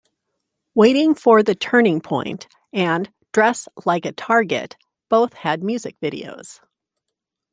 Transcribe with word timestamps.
"Waiting 0.73 1.13
for 1.13 1.43
the 1.43 1.53
Turning 1.53 2.01
Point" 2.01 2.47
and 2.73 3.13
"Dress 3.33 3.67
Like 3.85 4.03
a 4.03 4.11
Target" 4.11 4.75
both 5.09 5.35
had 5.35 5.61
music 5.61 5.95
videos. 6.01 6.59